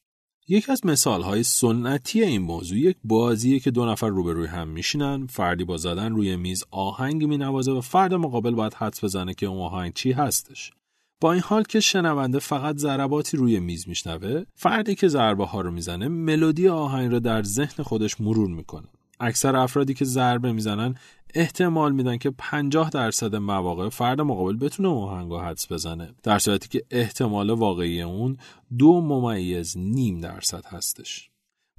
یکی 0.51 0.73
از 0.73 0.87
مثال 0.87 1.23
های 1.23 1.43
سنتی 1.43 2.23
این 2.23 2.43
موضوع 2.43 2.79
یک 2.79 2.97
بازیه 3.05 3.61
که 3.61 3.71
دو 3.71 3.87
نفر 3.87 4.09
روبروی 4.09 4.47
هم 4.47 4.69
میشینن 4.69 5.27
فردی 5.27 5.65
با 5.65 5.77
زدن 5.77 6.13
روی 6.13 6.37
میز 6.37 6.65
آهنگ 6.71 7.25
مینوازه 7.25 7.73
و 7.73 7.81
فرد 7.81 8.15
مقابل 8.15 8.55
باید 8.55 8.75
حدس 8.75 9.05
بزنه 9.05 9.35
که 9.35 9.47
اون 9.47 9.61
آهنگ 9.61 9.93
چی 9.95 10.13
هستش. 10.13 10.73
با 11.21 11.33
این 11.33 11.43
حال 11.43 11.63
که 11.63 11.81
شنونده 11.81 12.39
فقط 12.39 12.77
ضرباتی 12.77 13.37
روی 13.37 13.61
میز 13.61 13.89
میشنوه 13.89 14.45
فردی 14.55 14.95
که 14.95 15.09
ضربه 15.09 15.47
ها 15.47 15.61
رو 15.61 15.71
می‌زنه 15.71 16.09
ملودی 16.09 16.69
آهنگ 16.69 17.11
رو 17.11 17.21
در 17.21 17.43
ذهن 17.43 17.85
خودش 17.85 18.21
مرور 18.21 18.49
می‌کنه. 18.49 18.89
اکثر 19.21 19.57
افرادی 19.57 19.95
که 19.95 20.05
ضربه 20.05 20.53
می‌زنن 20.53 20.95
احتمال 21.35 21.93
میدن 21.93 22.17
که 22.17 22.31
50 22.31 22.91
درصد 22.91 23.37
مواقع 23.37 23.89
فرد 23.89 24.21
مقابل 24.21 24.57
بتونه 24.57 24.89
آهنگ 24.89 25.33
حدس 25.33 25.73
بزنه. 25.73 26.15
در 26.23 26.39
صورتی 26.39 26.69
که 26.69 26.85
احتمال 26.91 27.51
واقعی 27.51 28.03
اون 28.03 28.37
دو 28.79 29.01
ممیز 29.01 29.77
نیم 29.79 30.21
درصد 30.21 30.65
هستش. 30.67 31.31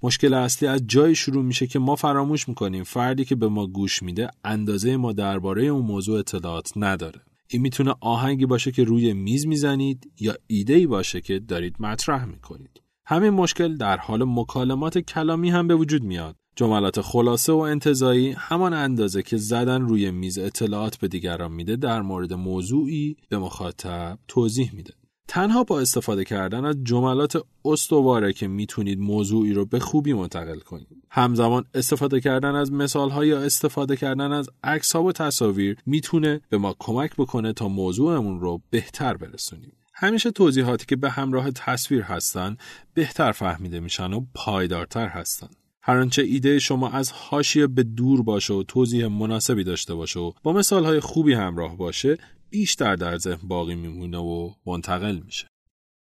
مشکل 0.04 0.34
اصلی 0.34 0.68
از 0.68 0.88
جایی 0.88 1.16
شروع 1.16 1.44
میشه 1.44 1.68
که 1.68 1.80
ما 1.80 1.96
فراموش 1.96 2.50
می‌کنیم 2.50 2.84
فردی 2.84 3.26
که 3.26 3.36
به 3.36 3.48
ما 3.48 3.68
گوش 3.68 4.04
میده 4.04 4.32
اندازه 4.44 4.98
ما 4.98 5.14
درباره 5.14 5.64
اون 5.64 5.86
موضوع 5.86 6.20
اطلاعات 6.20 6.72
نداره. 6.76 7.22
این 7.48 7.62
می‌تونه 7.62 7.96
آهنگی 8.02 8.46
باشه 8.46 8.72
که 8.72 8.84
روی 8.84 9.14
میز 9.14 9.48
می‌زنید 9.48 10.12
یا 10.20 10.36
ایده 10.48 10.74
ای 10.74 10.88
باشه 10.88 11.22
که 11.22 11.40
دارید 11.40 11.76
مطرح 11.80 12.26
می‌کنید. 12.26 12.82
همین 13.12 13.30
مشکل 13.30 13.78
در 13.78 13.98
حال 13.98 14.24
مکالمات 14.24 14.98
کلامی 14.98 15.50
هم 15.50 15.68
به 15.68 15.76
وجود 15.76 16.04
میاد 16.04 16.36
جملات 16.56 17.02
خلاصه 17.02 17.54
و 17.54 17.58
انتظایی 17.58 18.32
همان 18.38 18.74
اندازه 18.74 19.24
که 19.24 19.38
زدن 19.38 19.82
روی 19.82 20.12
میز 20.12 20.38
اطلاعات 20.38 20.98
به 20.98 21.08
دیگران 21.08 21.52
میده 21.52 21.76
در 21.76 22.02
مورد 22.02 22.34
موضوعی 22.34 23.16
به 23.30 23.38
مخاطب 23.38 24.20
توضیح 24.28 24.76
میده 24.76 24.94
تنها 25.28 25.64
با 25.64 25.80
استفاده 25.80 26.26
کردن 26.26 26.66
از 26.66 26.76
جملات 26.84 27.38
استواره 27.66 28.34
که 28.34 28.48
می‌تونید 28.48 29.00
موضوعی 29.00 29.54
رو 29.54 29.66
به 29.66 29.80
خوبی 29.80 30.14
منتقل 30.14 30.60
کنید. 30.60 31.04
همزمان 31.10 31.66
استفاده 31.74 32.22
کردن 32.22 32.56
از 32.56 32.72
مثال 32.72 33.28
یا 33.28 33.40
استفاده 33.40 33.96
کردن 33.96 34.32
از 34.32 34.50
عکس 34.64 34.96
و 34.96 35.12
تصاویر 35.12 35.78
می‌تونه 35.86 36.42
به 36.50 36.58
ما 36.58 36.76
کمک 36.80 37.12
بکنه 37.18 37.54
تا 37.54 37.68
موضوعمون 37.68 38.40
رو 38.40 38.62
بهتر 38.70 39.18
برسونیم. 39.18 39.74
همیشه 40.02 40.32
توضیحاتی 40.32 40.86
که 40.86 40.96
به 40.96 41.10
همراه 41.10 41.52
تصویر 41.52 42.02
هستن 42.02 42.58
بهتر 42.94 43.32
فهمیده 43.32 43.80
میشن 43.80 44.14
و 44.14 44.26
پایدارتر 44.34 45.08
هستن. 45.08 45.48
هر 45.82 45.98
آنچه 45.98 46.22
ایده 46.22 46.60
شما 46.60 46.90
از 46.90 47.12
حاشیه 47.12 47.68
به 47.68 47.84
دور 47.84 48.24
باشه 48.24 48.54
و 48.54 48.64
توضیح 48.64 49.08
مناسبی 49.08 49.64
داشته 49.64 49.96
باشه 49.96 50.20
و 50.20 50.32
با 50.44 50.54
مثال 50.54 50.86
های 50.86 51.00
خوبی 51.00 51.34
همراه 51.34 51.78
باشه 51.78 52.18
بیشتر 52.50 52.96
در 52.96 53.18
ذهن 53.18 53.48
باقی 53.48 53.76
میمونه 53.76 54.18
و 54.18 54.52
منتقل 54.66 55.20
میشه. 55.26 55.48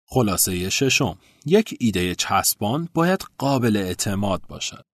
خلاصه 0.08 0.70
ششم 0.70 1.18
یک 1.46 1.76
ایده 1.80 2.14
چسبان 2.14 2.88
باید 2.94 3.24
قابل 3.38 3.76
اعتماد 3.76 4.42
باشد. 4.48 4.84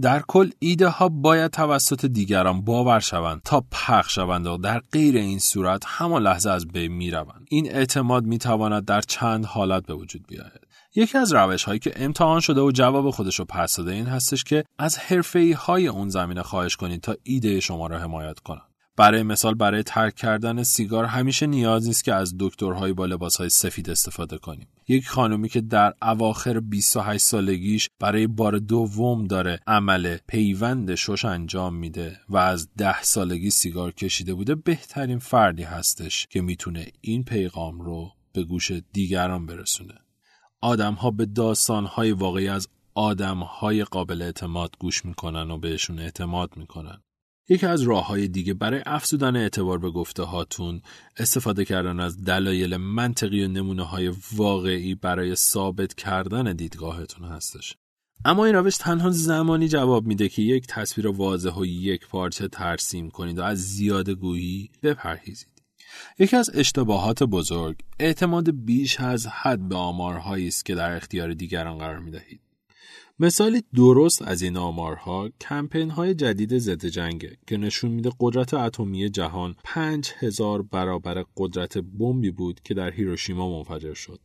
در 0.00 0.22
کل 0.28 0.50
ایده 0.58 0.88
ها 0.88 1.08
باید 1.08 1.50
توسط 1.50 2.06
دیگران 2.06 2.60
باور 2.60 3.00
شوند 3.00 3.40
تا 3.44 3.64
پخش 3.70 4.14
شوند 4.14 4.46
و 4.46 4.56
در 4.56 4.80
غیر 4.92 5.16
این 5.16 5.38
صورت 5.38 5.82
همان 5.86 6.22
لحظه 6.22 6.50
از 6.50 6.68
بین 6.68 6.92
می 6.92 7.10
روند. 7.10 7.46
این 7.50 7.72
اعتماد 7.72 8.24
می 8.24 8.38
تواند 8.38 8.84
در 8.84 9.00
چند 9.00 9.44
حالت 9.44 9.86
به 9.86 9.94
وجود 9.94 10.26
بیاید. 10.26 10.60
یکی 10.94 11.18
از 11.18 11.32
روش 11.32 11.64
هایی 11.64 11.78
که 11.78 11.92
امتحان 11.96 12.40
شده 12.40 12.60
و 12.60 12.70
جواب 12.70 13.10
خودش 13.10 13.38
رو 13.38 13.44
پس 13.44 13.76
داده 13.76 13.92
این 13.92 14.06
هستش 14.06 14.44
که 14.44 14.64
از 14.78 14.98
حرفه 14.98 15.54
های 15.54 15.86
اون 15.86 16.08
زمینه 16.08 16.42
خواهش 16.42 16.76
کنید 16.76 17.00
تا 17.00 17.14
ایده 17.22 17.60
شما 17.60 17.86
را 17.86 17.98
حمایت 17.98 18.38
کنند. 18.38 18.73
برای 18.96 19.22
مثال 19.22 19.54
برای 19.54 19.82
ترک 19.82 20.14
کردن 20.14 20.62
سیگار 20.62 21.04
همیشه 21.04 21.46
نیاز 21.46 21.86
نیست 21.86 22.04
که 22.04 22.14
از 22.14 22.34
دکترهایی 22.38 22.92
با 22.92 23.06
لباسهای 23.06 23.48
سفید 23.48 23.90
استفاده 23.90 24.38
کنیم. 24.38 24.68
یک 24.88 25.08
خانومی 25.08 25.48
که 25.48 25.60
در 25.60 25.94
اواخر 26.02 26.60
28 26.60 27.24
سالگیش 27.24 27.88
برای 28.00 28.26
بار 28.26 28.58
دوم 28.58 29.24
داره 29.24 29.60
عمل 29.66 30.16
پیوند 30.28 30.94
شش 30.94 31.24
انجام 31.24 31.74
میده 31.74 32.20
و 32.28 32.36
از 32.36 32.68
ده 32.76 33.02
سالگی 33.02 33.50
سیگار 33.50 33.92
کشیده 33.92 34.34
بوده 34.34 34.54
بهترین 34.54 35.18
فردی 35.18 35.62
هستش 35.62 36.26
که 36.30 36.40
می‌تونه 36.40 36.86
این 37.00 37.24
پیغام 37.24 37.80
رو 37.80 38.10
به 38.32 38.44
گوش 38.44 38.72
دیگران 38.92 39.46
برسونه. 39.46 39.94
آدم 40.60 40.94
ها 40.94 41.10
به 41.10 41.26
داستان 41.26 41.88
واقعی 42.12 42.48
از 42.48 42.68
آدم 42.94 43.38
های 43.38 43.84
قابل 43.84 44.22
اعتماد 44.22 44.76
گوش 44.78 45.04
می‌کنن 45.04 45.50
و 45.50 45.58
بهشون 45.58 45.98
اعتماد 45.98 46.56
می‌کنن. 46.56 47.02
یکی 47.48 47.66
از 47.66 47.82
راه 47.82 48.06
های 48.06 48.28
دیگه 48.28 48.54
برای 48.54 48.82
افزودن 48.86 49.36
اعتبار 49.36 49.78
به 49.78 49.90
گفته 49.90 50.22
هاتون 50.22 50.82
استفاده 51.16 51.64
کردن 51.64 52.00
از 52.00 52.24
دلایل 52.24 52.76
منطقی 52.76 53.44
و 53.44 53.48
نمونه 53.48 53.82
های 53.82 54.12
واقعی 54.32 54.94
برای 54.94 55.34
ثابت 55.34 55.94
کردن 55.94 56.52
دیدگاهتون 56.52 57.28
هستش. 57.28 57.76
اما 58.24 58.44
این 58.44 58.54
روش 58.54 58.76
تنها 58.76 59.10
زمانی 59.10 59.68
جواب 59.68 60.06
میده 60.06 60.28
که 60.28 60.42
یک 60.42 60.66
تصویر 60.66 61.06
واضح 61.06 61.52
و 61.54 61.64
یک 61.64 62.06
پارچه 62.08 62.48
ترسیم 62.48 63.10
کنید 63.10 63.38
و 63.38 63.42
از 63.42 63.58
زیاده 63.58 64.14
گویی 64.14 64.70
بپرهیزید. 64.82 65.62
یکی 66.18 66.36
از 66.36 66.50
اشتباهات 66.54 67.22
بزرگ 67.22 67.76
اعتماد 67.98 68.64
بیش 68.64 69.00
از 69.00 69.26
حد 69.26 69.68
به 69.68 69.76
آمارهایی 69.76 70.48
است 70.48 70.64
که 70.64 70.74
در 70.74 70.96
اختیار 70.96 71.34
دیگران 71.34 71.78
قرار 71.78 71.98
می‌دهید. 71.98 72.43
مثالی 73.18 73.62
درست 73.74 74.22
از 74.22 74.42
این 74.42 74.56
آمارها 74.56 75.30
کمپین 75.40 75.90
های 75.90 76.14
جدید 76.14 76.58
ضد 76.58 76.86
جنگه 76.86 77.36
که 77.46 77.56
نشون 77.56 77.90
میده 77.90 78.10
قدرت 78.20 78.54
اتمی 78.54 79.10
جهان 79.10 79.54
پنج 79.64 80.10
هزار 80.18 80.62
برابر 80.62 81.24
قدرت 81.36 81.78
بمبی 81.78 82.30
بود 82.30 82.60
که 82.60 82.74
در 82.74 82.90
هیروشیما 82.90 83.58
منفجر 83.58 83.94
شد. 83.94 84.20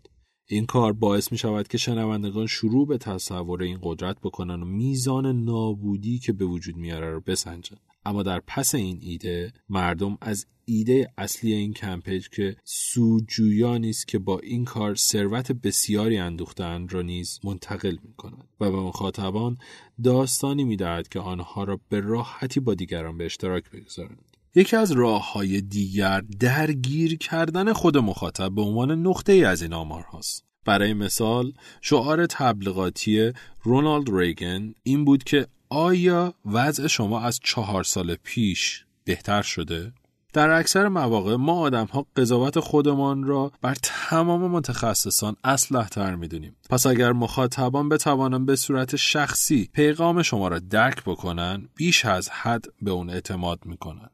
این 0.48 0.66
کار 0.66 0.94
باعث 0.94 1.32
می 1.32 1.38
شود 1.38 1.68
که 1.68 1.78
شنوندگان 1.78 2.48
شروع 2.48 2.88
به 2.88 2.98
تصور 2.98 3.64
این 3.64 3.80
قدرت 3.84 4.20
بکنن 4.20 4.62
و 4.64 4.66
میزان 4.66 5.44
نابودی 5.44 6.20
که 6.20 6.34
به 6.34 6.46
وجود 6.46 6.78
میاره 6.78 7.12
رو 7.12 7.22
بسنجن. 7.22 7.78
اما 8.06 8.24
در 8.24 8.40
پس 8.48 8.76
این 8.76 9.00
ایده 9.02 9.54
مردم 9.70 10.18
از 10.22 10.46
ایده 10.66 11.14
اصلی 11.18 11.54
این 11.54 11.74
کمپیج 11.74 12.30
که 12.30 12.56
سوجویانی 12.64 13.90
است 13.90 14.08
که 14.08 14.20
با 14.20 14.40
این 14.40 14.66
کار 14.66 14.96
ثروت 14.96 15.52
بسیاری 15.52 16.18
اندوختند 16.18 16.94
را 16.94 17.02
نیز 17.02 17.40
منتقل 17.44 17.98
می 18.04 18.14
کند 18.18 18.48
و 18.60 18.72
به 18.72 18.78
مخاطبان 18.78 19.58
داستانی 20.04 20.64
می 20.64 20.76
دهد 20.76 21.08
که 21.08 21.20
آنها 21.20 21.64
را 21.64 21.80
به 21.90 22.00
راحتی 22.00 22.60
با 22.60 22.74
دیگران 22.74 23.18
به 23.18 23.26
اشتراک 23.26 23.72
بگذارند. 23.72 24.38
یکی 24.56 24.76
از 24.76 24.92
راه 24.92 25.34
های 25.34 25.62
دیگر 25.62 26.22
درگیر 26.40 27.18
کردن 27.18 27.74
خود 27.74 27.98
مخاطب 27.98 28.56
به 28.56 28.62
عنوان 28.62 29.08
نقطه 29.08 29.34
ای 29.34 29.44
از 29.44 29.62
این 29.62 29.74
آمار 29.74 30.02
هاست. 30.04 30.46
برای 30.66 30.94
مثال 30.94 31.54
شعار 31.82 32.26
تبلیغاتی 32.26 33.32
رونالد 33.64 34.10
ریگن 34.12 34.74
این 34.84 35.06
بود 35.06 35.24
که 35.24 35.48
آیا 35.70 36.34
وضع 36.46 36.88
شما 36.88 37.22
از 37.22 37.40
چهار 37.44 37.84
سال 37.84 38.16
پیش 38.16 38.86
بهتر 39.04 39.42
شده؟ 39.42 39.94
در 40.34 40.50
اکثر 40.50 40.88
مواقع 40.88 41.36
ما 41.36 41.60
آدم 41.60 41.86
ها 41.86 42.06
قضاوت 42.16 42.60
خودمان 42.60 43.24
را 43.24 43.52
بر 43.62 43.76
تمام 43.84 44.52
متخصصان 44.52 45.36
اسلح 45.44 45.88
تر 45.88 46.16
می 46.16 46.28
دونیم. 46.28 46.56
پس 46.70 46.86
اگر 46.86 47.12
مخاطبان 47.12 47.90
بتوانند 47.90 48.46
به 48.46 48.56
صورت 48.56 48.96
شخصی 48.96 49.70
پیغام 49.74 50.22
شما 50.22 50.48
را 50.48 50.60
درک 50.60 51.04
بکنن 51.04 51.70
بیش 51.76 52.06
از 52.06 52.30
حد 52.30 52.66
به 52.82 52.92
اون 52.92 53.10
اعتماد 53.10 53.60
می 53.66 53.78
کنن. 53.78 54.10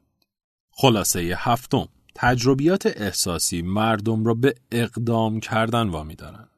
خلاصه 0.72 1.36
هفتم 1.38 1.88
تجربیات 2.16 2.86
احساسی 2.86 3.62
مردم 3.62 4.26
را 4.26 4.34
به 4.34 4.56
اقدام 4.72 5.40
کردن 5.40 5.90
وامی 5.90 6.16
دارند. 6.16 6.50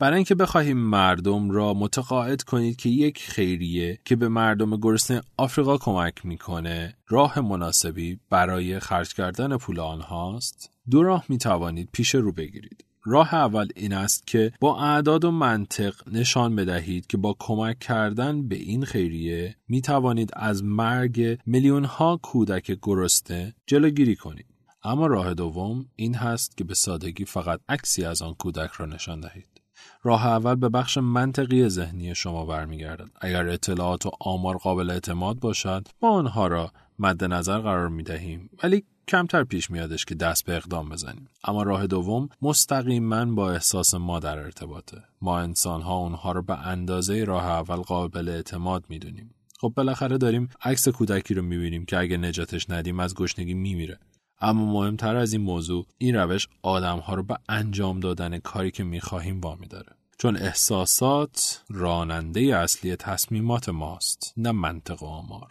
برای 0.00 0.16
اینکه 0.16 0.34
بخواهیم 0.34 0.76
مردم 0.76 1.50
را 1.50 1.74
متقاعد 1.74 2.42
کنید 2.42 2.76
که 2.76 2.88
یک 2.88 3.22
خیریه 3.22 3.98
که 4.04 4.16
به 4.16 4.28
مردم 4.28 4.76
گرسنه 4.76 5.22
آفریقا 5.36 5.78
کمک 5.78 6.26
می‌کنه 6.26 6.96
راه 7.08 7.40
مناسبی 7.40 8.20
برای 8.30 8.80
خرج 8.80 9.14
کردن 9.14 9.56
پول 9.56 9.80
آنهاست 9.80 10.70
دو 10.90 11.02
راه 11.02 11.24
می 11.28 11.38
توانید 11.38 11.88
پیش 11.92 12.14
رو 12.14 12.32
بگیرید. 12.32 12.84
راه 13.04 13.34
اول 13.34 13.68
این 13.76 13.92
است 13.92 14.26
که 14.26 14.52
با 14.60 14.80
اعداد 14.80 15.24
و 15.24 15.30
منطق 15.30 16.08
نشان 16.08 16.56
بدهید 16.56 17.06
که 17.06 17.16
با 17.16 17.36
کمک 17.38 17.78
کردن 17.78 18.48
به 18.48 18.56
این 18.56 18.84
خیریه 18.84 19.56
می 19.68 19.80
توانید 19.80 20.30
از 20.32 20.64
مرگ 20.64 21.38
میلیون 21.46 21.84
ها 21.84 22.20
کودک 22.22 22.78
گرسنه 22.82 23.54
جلوگیری 23.66 24.16
کنید. 24.16 24.46
اما 24.82 25.06
راه 25.06 25.34
دوم 25.34 25.86
این 25.96 26.14
هست 26.14 26.56
که 26.56 26.64
به 26.64 26.74
سادگی 26.74 27.24
فقط 27.24 27.60
عکسی 27.68 28.04
از 28.04 28.22
آن 28.22 28.34
کودک 28.34 28.70
را 28.70 28.86
نشان 28.86 29.20
دهید. 29.20 29.59
راه 30.02 30.26
اول 30.26 30.54
به 30.54 30.68
بخش 30.68 30.98
منطقی 30.98 31.68
ذهنی 31.68 32.14
شما 32.14 32.46
برمیگردد. 32.46 33.10
اگر 33.20 33.48
اطلاعات 33.48 34.06
و 34.06 34.10
آمار 34.20 34.56
قابل 34.56 34.90
اعتماد 34.90 35.38
باشد 35.38 35.88
ما 36.02 36.10
آنها 36.10 36.46
را 36.46 36.72
مد 36.98 37.24
نظر 37.24 37.58
قرار 37.58 37.88
می 37.88 38.02
دهیم 38.02 38.50
ولی 38.62 38.84
کمتر 39.08 39.44
پیش 39.44 39.70
میادش 39.70 40.04
که 40.04 40.14
دست 40.14 40.44
به 40.44 40.56
اقدام 40.56 40.88
بزنیم. 40.88 41.28
اما 41.44 41.62
راه 41.62 41.86
دوم 41.86 42.28
مستقیما 42.42 43.24
با 43.24 43.52
احساس 43.52 43.94
ما 43.94 44.18
در 44.18 44.38
ارتباطه. 44.38 45.02
ما 45.22 45.38
انسان 45.38 45.82
ها 45.82 45.96
اونها 45.96 46.32
رو 46.32 46.42
به 46.42 46.66
اندازه 46.66 47.24
راه 47.24 47.44
اول 47.44 47.76
قابل 47.76 48.28
اعتماد 48.28 48.84
می‌دونیم. 48.88 49.34
خب 49.60 49.72
بالاخره 49.76 50.18
داریم 50.18 50.48
عکس 50.62 50.88
کودکی 50.88 51.34
رو 51.34 51.42
می‌بینیم 51.42 51.84
که 51.84 51.98
اگه 51.98 52.16
نجاتش 52.16 52.70
ندیم 52.70 53.00
از 53.00 53.14
گشنگی 53.14 53.54
میمیره. 53.54 53.98
اما 54.40 54.72
مهمتر 54.72 55.16
از 55.16 55.32
این 55.32 55.42
موضوع 55.42 55.86
این 55.98 56.16
روش 56.16 56.48
آدمها 56.62 57.14
رو 57.14 57.22
به 57.22 57.38
انجام 57.48 58.00
دادن 58.00 58.38
کاری 58.38 58.70
که 58.70 58.84
می‌خواهیم 58.84 59.40
وامی 59.40 59.66
داره. 59.66 59.92
چون 60.18 60.36
احساسات 60.36 61.62
راننده 61.68 62.56
اصلی 62.56 62.96
تصمیمات 62.96 63.68
ماست 63.68 64.34
نه 64.36 64.52
منطق 64.52 65.02
و 65.02 65.06
آمار. 65.06 65.48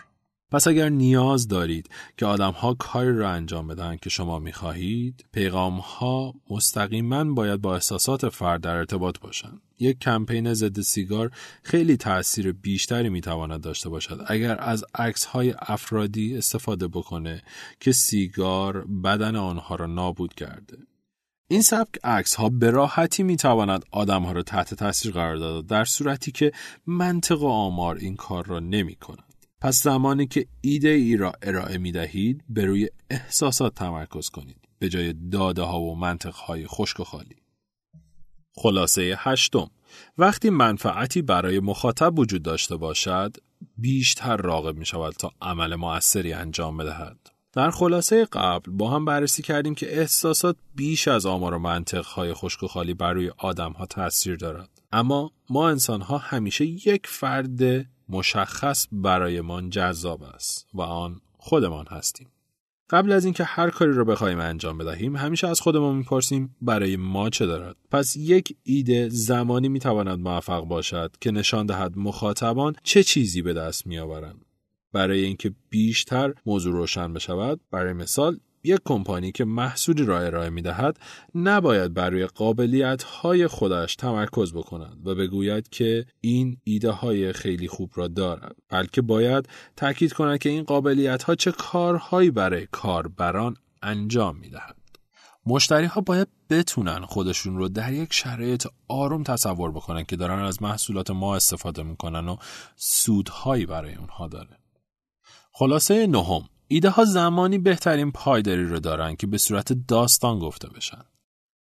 پس 0.51 0.67
اگر 0.67 0.89
نیاز 0.89 1.48
دارید 1.48 1.89
که 2.17 2.25
آدم 2.25 2.51
ها 2.51 2.74
کاری 2.74 3.17
را 3.17 3.29
انجام 3.29 3.67
بدن 3.67 3.98
که 3.98 4.10
شما 4.10 4.39
می 4.39 4.53
خواهید 4.53 5.25
پیغام 5.31 5.77
ها 5.77 6.34
مستقیما 6.50 7.24
باید 7.24 7.62
با 7.62 7.74
احساسات 7.74 8.29
فرد 8.29 8.62
در 8.62 8.75
ارتباط 8.75 9.19
باشند. 9.19 9.62
یک 9.79 10.00
کمپین 10.00 10.53
ضد 10.53 10.81
سیگار 10.81 11.31
خیلی 11.63 11.98
تاثیر 11.98 12.51
بیشتری 12.51 13.09
می 13.09 13.21
تواند 13.21 13.62
داشته 13.62 13.89
باشد 13.89 14.21
اگر 14.27 14.57
از 14.59 14.86
عکس 14.95 15.25
های 15.25 15.53
افرادی 15.59 16.38
استفاده 16.38 16.88
بکنه 16.88 17.41
که 17.79 17.91
سیگار 17.91 18.86
بدن 18.86 19.36
آنها 19.36 19.75
را 19.75 19.86
نابود 19.86 20.33
کرده 20.33 20.77
این 21.51 21.62
سبک 21.62 22.00
عکس 22.03 22.36
ها 22.36 22.50
به 22.50 22.69
راحتی 22.69 23.24
می 23.24 23.36
تواند 23.36 23.86
آدم 23.91 24.24
ها 24.24 24.31
را 24.31 24.43
تحت 24.43 24.74
تاثیر 24.74 25.12
قرار 25.12 25.38
داد 25.38 25.65
در 25.65 25.86
صورتی 25.86 26.31
که 26.31 26.51
منطق 26.88 27.41
و 27.41 27.48
آمار 27.48 27.95
این 27.95 28.15
کار 28.15 28.45
را 28.45 28.59
نمی 28.59 28.95
کند. 28.95 29.24
پس 29.62 29.83
زمانی 29.83 30.27
که 30.27 30.45
ایده 30.62 30.89
ای 30.89 31.17
را 31.17 31.33
ارائه 31.41 31.77
می 31.77 31.91
دهید 31.91 32.43
به 32.50 32.65
روی 32.65 32.89
احساسات 33.09 33.75
تمرکز 33.75 34.29
کنید 34.29 34.57
به 34.79 34.89
جای 34.89 35.13
داده 35.13 35.62
ها 35.62 35.81
و 35.81 35.95
منطق 35.95 36.33
های 36.33 36.67
خشک 36.67 37.00
و 37.00 37.03
خالی. 37.03 37.36
خلاصه 38.62 39.16
هشتم. 39.18 39.70
وقتی 40.18 40.50
منفعتی 40.50 41.22
برای 41.22 41.60
مخاطب 41.60 42.20
وجود 42.20 42.44
داشته 42.44 42.75
باشد 42.75 43.38
بیشتر 43.78 44.38
راغب 44.38 44.78
می 44.78 44.86
شود 44.86 45.13
تا 45.13 45.32
عمل 45.42 45.75
موثری 45.75 46.34
انجام 46.34 46.78
بدهد. 46.78 47.18
در 47.54 47.72
خلاصه 47.72 48.25
قبل 48.25 48.72
با 48.72 48.89
هم 48.89 49.06
بررسی 49.06 49.44
کردیم 49.44 49.75
که 49.75 50.00
احساسات 50.00 50.56
بیش 50.75 51.08
از 51.08 51.25
آمار 51.25 51.54
و 51.54 51.60
منطقهای 51.60 52.34
خشک 52.34 52.63
و 52.63 52.68
خالی 52.68 52.94
بر 52.94 53.13
روی 53.13 53.32
آدم 53.38 53.72
ها 53.72 53.86
تاثیر 53.86 54.36
دارد. 54.36 54.70
اما 54.92 55.32
ما 55.50 55.70
انسان 55.70 56.01
ها 56.01 56.18
همیشه 56.18 56.66
یک 56.66 57.08
فرد 57.08 57.88
مشخص 58.10 58.88
برایمان 58.92 59.70
جذاب 59.70 60.24
است 60.24 60.68
و 60.74 60.82
آن 60.82 61.22
خودمان 61.38 61.86
هستیم. 61.88 62.28
قبل 62.89 63.12
از 63.12 63.25
اینکه 63.25 63.43
هر 63.43 63.69
کاری 63.69 63.93
را 63.93 64.03
بخوایم 64.03 64.39
انجام 64.39 64.77
بدهیم 64.77 65.15
همیشه 65.15 65.48
از 65.48 65.62
خودمان 65.62 65.96
می‌پرسیم 65.96 66.55
برای 66.62 66.98
ما 66.98 67.29
چه 67.29 67.46
دارد. 67.46 67.75
پس 67.91 68.15
یک 68.15 68.55
ایده 68.63 69.10
زمانی 69.10 69.69
می‌تواند 69.69 70.19
موفق 70.19 70.65
باشد 70.65 71.12
که 71.22 71.31
نشان 71.31 71.65
دهد 71.65 71.98
مخاطبان 71.98 72.75
چه 72.84 73.03
چیزی 73.03 73.41
به 73.41 73.53
دست 73.53 73.88
میآورند. 73.88 74.46
برای 74.93 75.25
اینکه 75.25 75.53
بیشتر 75.69 76.34
موضوع 76.46 76.74
روشن 76.74 77.13
بشود 77.13 77.60
برای 77.72 77.93
مثال 77.93 78.39
یک 78.63 78.80
کمپانی 78.86 79.32
که 79.32 79.46
محصولی 79.46 80.06
را 80.06 80.20
ارائه 80.20 80.50
می 80.50 80.62
دهد 80.62 81.00
نباید 81.36 81.94
بر 81.94 82.10
روی 82.10 82.25
قابلیت 82.25 83.04
های 83.04 83.48
خودش 83.48 83.96
تمرکز 83.96 84.54
بکند 84.54 85.08
و 85.08 85.16
بگوید 85.16 85.70
که 85.70 86.06
این 86.22 86.58
ایده 86.63 86.92
های 86.92 87.34
خیلی 87.34 87.68
خوب 87.68 87.92
را 87.96 88.08
دارد 88.08 88.56
بلکه 88.70 89.01
باید 89.01 89.50
تاکید 89.75 90.13
کند 90.13 90.39
که 90.39 90.50
این 90.50 90.63
قابلیت 90.63 91.24
ها 91.24 91.36
چه 91.36 91.51
کارهایی 91.51 92.32
برای 92.32 92.68
کاربران 92.72 93.56
انجام 93.82 94.38
می 94.38 94.50
دهد. 94.50 94.75
مشتری 95.46 95.86
ها 95.86 96.01
باید 96.01 96.28
بتونن 96.50 97.06
خودشون 97.06 97.58
رو 97.58 97.70
در 97.70 97.94
یک 97.94 98.13
شرایط 98.13 98.68
آروم 98.88 99.24
تصور 99.24 99.72
بکنن 99.72 100.04
که 100.04 100.16
دارن 100.16 100.39
از 100.39 100.62
محصولات 100.62 101.12
ما 101.12 101.36
استفاده 101.36 101.84
می‌کنن 101.84 102.28
و 102.28 102.38
سودهایی 102.75 103.66
برای 103.66 103.96
اونها 103.96 104.28
داره. 104.28 104.60
خلاصه 105.51 106.08
نهم 106.08 106.50
ایده 106.71 106.89
ها 106.89 107.05
زمانی 107.05 107.57
بهترین 107.57 108.11
پایداری 108.11 108.65
رو 108.65 108.79
دارن 108.79 109.15
که 109.15 109.27
به 109.27 109.38
صورت 109.38 109.73
داستان 109.73 110.39
گفته 110.39 110.69
بشن. 110.69 111.01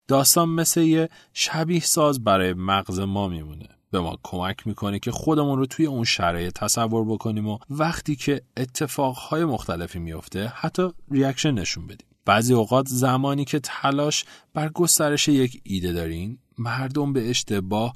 داستان 0.09 0.49
مثل 0.49 0.81
یه 0.81 1.09
شبیه 1.33 1.81
ساز 1.81 2.25
برای 2.25 2.53
مغز 2.53 3.01
ما 3.01 3.29
میمونه. 3.29 3.69
به 3.91 4.01
ما 4.01 4.19
کمک 4.23 4.67
می‌کنه 4.67 4.99
که 4.99 5.11
خودمون 5.11 5.59
رو 5.59 5.67
توی 5.67 5.87
اون 5.87 6.05
شرایط 6.05 6.53
تصور 6.53 7.05
بکنیم 7.05 7.49
و 7.49 7.59
وقتی 7.71 8.17
که 8.17 8.43
اتفاقهای 8.57 9.45
مختلفی 9.45 9.99
میفته 9.99 10.47
حتی 10.47 10.89
ریاکشن 11.11 11.51
نشون 11.51 11.87
بدیم. 11.87 12.07
بعضی 12.25 12.55
اوقات 12.55 12.89
زمانی 12.89 13.45
که 13.45 13.61
تلاش 13.61 14.25
بر 14.55 14.69
گسترش 14.69 15.29
یک 15.29 15.61
ایده 15.65 15.93
دارین 15.93 16.39
مردم 16.59 17.13
به 17.13 17.31
اشتباه 17.31 17.95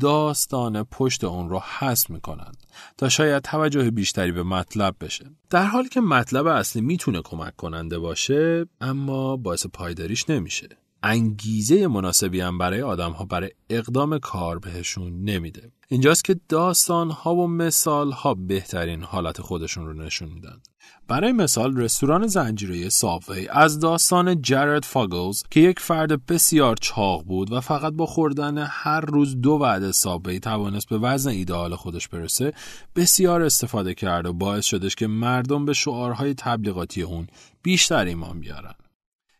داستان 0.00 0.82
پشت 0.82 1.24
اون 1.24 1.50
رو 1.50 1.62
حس 1.78 2.10
می‌کنند 2.10 2.56
تا 2.96 3.08
شاید 3.08 3.42
توجه 3.42 3.90
بیشتری 3.90 4.32
به 4.32 4.42
مطلب 4.42 4.96
بشه. 5.00 5.30
در 5.50 5.64
حالی 5.64 5.88
که 5.88 6.00
مطلب 6.00 6.46
اصلی 6.46 6.82
می‌تونه 6.82 7.22
کمک 7.22 7.56
کننده 7.56 7.98
باشه 7.98 8.66
اما 8.80 9.36
باعث 9.36 9.66
پایداریش 9.66 10.30
نمیشه. 10.30 10.68
انگیزه 11.02 11.86
مناسبی 11.86 12.40
هم 12.40 12.58
برای 12.58 12.82
آدم 12.82 13.12
ها 13.12 13.24
برای 13.24 13.50
اقدام 13.70 14.18
کار 14.18 14.58
بهشون 14.58 15.24
نمیده. 15.24 15.72
اینجاست 15.88 16.24
که 16.24 16.40
داستان 16.48 17.10
ها 17.10 17.34
و 17.34 17.48
مثال 17.48 18.12
ها 18.12 18.34
بهترین 18.34 19.02
حالت 19.02 19.40
خودشون 19.40 19.86
رو 19.86 19.92
نشون 19.92 20.28
میدن. 20.28 20.60
برای 21.08 21.32
مثال 21.32 21.76
رستوران 21.76 22.26
زنجیره 22.26 22.88
سابوی 22.88 23.48
از 23.48 23.78
داستان 23.78 24.42
جرد 24.42 24.84
فاگلز 24.84 25.42
که 25.50 25.60
یک 25.60 25.80
فرد 25.80 26.26
بسیار 26.26 26.76
چاق 26.76 27.24
بود 27.24 27.52
و 27.52 27.60
فقط 27.60 27.92
با 27.92 28.06
خوردن 28.06 28.58
هر 28.58 29.00
روز 29.00 29.40
دو 29.40 29.50
وعده 29.50 29.92
سابوی 29.92 30.40
توانست 30.40 30.88
به 30.88 30.98
وزن 30.98 31.30
ایدئال 31.30 31.74
خودش 31.74 32.08
برسه 32.08 32.52
بسیار 32.96 33.42
استفاده 33.42 33.94
کرد 33.94 34.26
و 34.26 34.32
باعث 34.32 34.64
شدش 34.64 34.94
که 34.94 35.06
مردم 35.06 35.64
به 35.64 35.72
شعارهای 35.72 36.34
تبلیغاتی 36.34 37.02
اون 37.02 37.26
بیشتر 37.62 38.04
ایمان 38.04 38.40
بیارن 38.40 38.74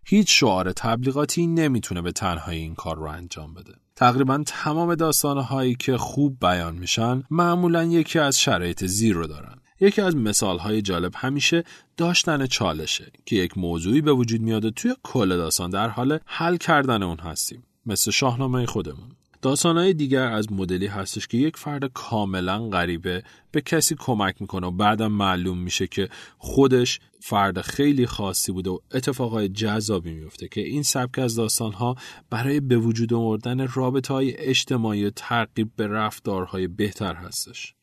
هیچ 0.04 0.40
شعار 0.40 0.72
تبلیغاتی 0.72 1.46
نمی‌تونه 1.46 2.02
به 2.02 2.12
تنهایی 2.12 2.60
این 2.60 2.74
کار 2.74 2.96
رو 2.96 3.06
انجام 3.06 3.54
بده. 3.54 3.72
تقریبا 3.96 4.42
تمام 4.46 4.94
داستانهایی 4.94 5.74
که 5.74 5.96
خوب 5.96 6.36
بیان 6.40 6.74
میشن 6.74 7.22
معمولا 7.30 7.84
یکی 7.84 8.18
از 8.18 8.40
شرایط 8.40 8.84
زیر 8.84 9.14
رو 9.14 9.26
دارن. 9.26 9.61
یکی 9.82 10.00
از 10.00 10.16
مثالهای 10.16 10.82
جالب 10.82 11.12
همیشه 11.16 11.64
داشتن 11.96 12.46
چالشه 12.46 13.12
که 13.26 13.36
یک 13.36 13.58
موضوعی 13.58 14.00
به 14.00 14.12
وجود 14.12 14.40
میاد 14.40 14.70
توی 14.70 14.94
کل 15.02 15.28
داستان 15.28 15.70
در 15.70 15.88
حال 15.88 16.18
حل 16.26 16.56
کردن 16.56 17.02
اون 17.02 17.18
هستیم. 17.18 17.62
مثل 17.86 18.10
شاهنامه 18.10 18.66
خودمون. 18.66 19.08
داستانهای 19.42 19.94
دیگر 19.94 20.32
از 20.32 20.52
مدلی 20.52 20.86
هستش 20.86 21.26
که 21.26 21.38
یک 21.38 21.56
فرد 21.56 21.84
کاملا 21.84 22.68
غریبه 22.68 23.22
به 23.52 23.60
کسی 23.60 23.96
کمک 23.98 24.34
می‌کنه 24.40 24.66
و 24.66 24.70
بعدم 24.70 25.12
معلوم 25.12 25.58
میشه 25.58 25.86
که 25.86 26.08
خودش 26.38 27.00
فرد 27.20 27.60
خیلی 27.60 28.06
خاصی 28.06 28.52
بوده 28.52 28.70
و 28.70 28.78
اتفاقهای 28.94 29.48
جذابی 29.48 30.12
میفته 30.12 30.48
که 30.48 30.60
این 30.60 30.82
سبک 30.82 31.18
از 31.18 31.34
داستانها 31.34 31.96
برای 32.30 32.60
به 32.60 32.76
وجود 32.76 33.14
آوردن 33.14 33.68
رابطه 33.74 34.14
های 34.14 34.36
اجتماعی 34.36 35.04
و 35.04 35.10
ترغیب 35.10 35.70
به 35.76 35.86
رفتارهای 35.86 36.66
بهتر 36.68 37.14
هستش. 37.14 37.74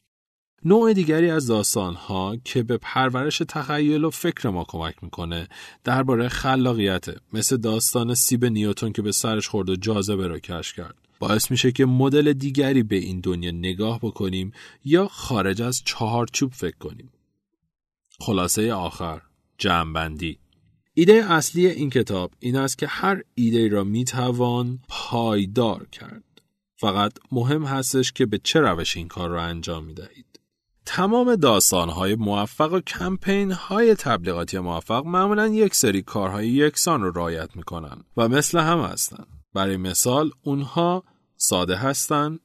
نوع 0.65 0.93
دیگری 0.93 1.29
از 1.29 1.47
داستانها 1.47 2.37
که 2.43 2.63
به 2.63 2.77
پرورش 2.77 3.41
تخیل 3.47 4.03
و 4.03 4.09
فکر 4.09 4.49
ما 4.49 4.63
کمک 4.63 4.95
می‌کنه 5.01 5.47
درباره 5.83 6.29
خلاقیت 6.29 7.05
مثل 7.33 7.57
داستان 7.57 8.13
سیب 8.13 8.45
نیوتون 8.45 8.91
که 8.91 9.01
به 9.01 9.11
سرش 9.11 9.47
خورد 9.47 9.69
و 9.69 9.75
جاذبه 9.75 10.27
را 10.27 10.39
کشف 10.39 10.75
کرد 10.75 10.95
باعث 11.19 11.51
میشه 11.51 11.71
که 11.71 11.85
مدل 11.85 12.33
دیگری 12.33 12.83
به 12.83 12.95
این 12.95 13.19
دنیا 13.19 13.51
نگاه 13.51 13.99
بکنیم 13.99 14.51
یا 14.85 15.07
خارج 15.07 15.61
از 15.61 15.81
چهارچوب 15.85 16.53
فکر 16.53 16.77
کنیم. 16.77 17.09
خلاصه 18.19 18.73
آخر 18.73 19.21
جمعبندی 19.57 20.39
ایده 20.93 21.31
اصلی 21.31 21.67
این 21.67 21.89
کتاب 21.89 22.31
این 22.39 22.55
است 22.55 22.77
که 22.77 22.87
هر 22.87 23.23
ایده 23.35 23.67
را 23.67 23.83
می‌توان 23.83 24.79
پایدار 24.87 25.87
کرد. 25.91 26.23
فقط 26.75 27.13
مهم 27.31 27.63
هستش 27.63 28.11
که 28.11 28.25
به 28.25 28.39
چه 28.43 28.59
روش 28.59 28.97
این 28.97 29.07
کار 29.07 29.29
را 29.29 29.41
انجام 29.41 29.83
می 29.83 29.93
دهید. 29.93 30.28
تمام 30.91 31.36
داستانهای 31.36 32.15
موفق 32.15 32.73
و 32.73 32.80
کمپین 32.80 33.52
های 33.52 33.95
تبلیغاتی 33.95 34.60
موفق 34.60 35.06
معمولا 35.06 35.47
یک 35.47 35.75
سری 35.75 36.02
کارهای 36.02 36.47
یکسان 36.47 37.02
رو 37.02 37.12
رایت 37.12 37.56
می‌کنن 37.56 38.04
و 38.17 38.28
مثل 38.28 38.60
هم 38.60 38.80
هستند. 38.80 39.28
برای 39.54 39.78
مثال 39.78 40.32
اونها 40.41 41.04
ساده 41.38 41.75
هستند، 41.75 42.39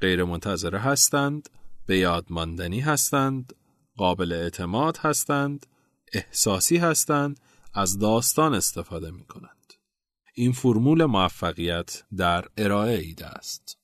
غیر 0.00 0.24
منتظره 0.24 0.78
هستند، 0.78 1.48
به 1.86 1.98
یاد 1.98 2.26
ماندنی 2.30 2.80
هستند، 2.80 3.52
قابل 3.96 4.32
اعتماد 4.32 4.96
هستند، 4.96 5.66
احساسی 6.12 6.76
هستند، 6.76 7.40
از 7.74 7.98
داستان 7.98 8.54
استفاده 8.54 9.10
می 9.10 9.24
کنند. 9.24 9.72
این 10.34 10.52
فرمول 10.52 11.04
موفقیت 11.04 12.02
در 12.16 12.44
ارائه 12.56 12.98
ایده 12.98 13.26
است. 13.26 13.83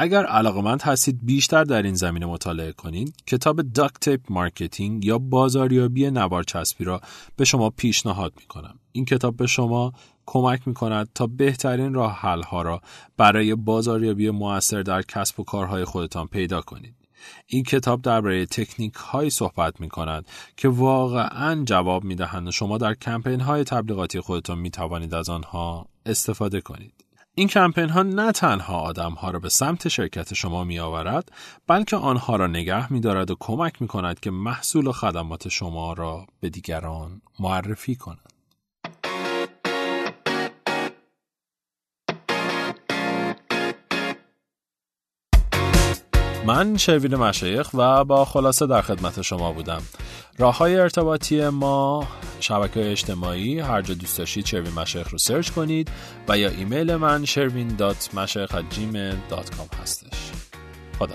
اگر 0.00 0.26
علاقمند 0.26 0.82
هستید 0.82 1.18
بیشتر 1.22 1.64
در 1.64 1.82
این 1.82 1.94
زمینه 1.94 2.26
مطالعه 2.26 2.72
کنید 2.72 3.14
کتاب 3.26 3.62
Duct 3.62 3.92
Tape 4.00 4.20
Marketing 4.30 5.04
یا 5.04 5.18
بازاریابی 5.18 6.10
نوار 6.10 6.42
چسبی 6.42 6.84
را 6.84 7.00
به 7.36 7.44
شما 7.44 7.70
پیشنهاد 7.70 8.32
می 8.36 8.46
کنم. 8.46 8.78
این 8.92 9.04
کتاب 9.04 9.36
به 9.36 9.46
شما 9.46 9.92
کمک 10.26 10.68
می 10.68 10.74
کند 10.74 11.08
تا 11.14 11.26
بهترین 11.26 11.94
راه 11.94 12.12
حل 12.12 12.42
ها 12.42 12.62
را 12.62 12.80
برای 13.16 13.54
بازاریابی 13.54 14.30
موثر 14.30 14.82
در 14.82 15.02
کسب 15.02 15.40
و 15.40 15.44
کارهای 15.44 15.84
خودتان 15.84 16.26
پیدا 16.26 16.60
کنید. 16.60 16.94
این 17.46 17.62
کتاب 17.62 18.02
درباره 18.02 18.46
تکنیک 18.46 18.94
هایی 18.94 19.30
صحبت 19.30 19.80
می 19.80 19.88
کند 19.88 20.26
که 20.56 20.68
واقعا 20.68 21.64
جواب 21.64 22.04
می 22.04 22.14
دهند 22.14 22.48
و 22.48 22.50
شما 22.50 22.78
در 22.78 22.94
کمپین 22.94 23.40
های 23.40 23.64
تبلیغاتی 23.64 24.20
خودتان 24.20 24.58
می 24.58 24.70
توانید 24.70 25.14
از 25.14 25.28
آنها 25.28 25.86
استفاده 26.06 26.60
کنید. 26.60 27.07
این 27.38 27.48
کمپین 27.48 27.88
ها 27.88 28.02
نه 28.02 28.32
تنها 28.32 28.80
آدم 28.80 29.12
ها 29.12 29.30
را 29.30 29.38
به 29.38 29.48
سمت 29.48 29.88
شرکت 29.88 30.34
شما 30.34 30.64
می 30.64 30.78
آورد 30.78 31.32
بلکه 31.66 31.96
آنها 31.96 32.36
را 32.36 32.46
نگه 32.46 32.92
می 32.92 33.00
دارد 33.00 33.30
و 33.30 33.36
کمک 33.40 33.82
می 33.82 33.88
کند 33.88 34.20
که 34.20 34.30
محصول 34.30 34.86
و 34.86 34.92
خدمات 34.92 35.48
شما 35.48 35.92
را 35.92 36.26
به 36.40 36.50
دیگران 36.50 37.22
معرفی 37.40 37.96
کنند. 37.96 38.37
من 46.48 46.76
شروین 46.76 47.16
مشایخ 47.16 47.70
و 47.74 48.04
با 48.04 48.24
خلاصه 48.24 48.66
در 48.66 48.82
خدمت 48.82 49.22
شما 49.22 49.52
بودم. 49.52 49.82
راه 50.38 50.58
های 50.58 50.76
ارتباطی 50.76 51.48
ما 51.48 52.08
شبکه 52.40 52.90
اجتماعی 52.90 53.60
هر 53.60 53.82
جا 53.82 53.94
دوست 53.94 54.18
داشتید 54.18 54.46
شروین 54.46 54.72
مشایخ 54.72 55.08
رو 55.08 55.18
سرچ 55.18 55.50
کنید 55.50 55.90
و 56.28 56.38
یا 56.38 56.48
ایمیل 56.48 56.96
من 56.96 57.24
شروین 57.24 57.68
دات 57.68 58.08
هستش. 59.82 60.30
خدا 60.98 61.14